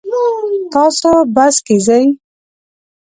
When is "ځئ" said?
1.85-2.05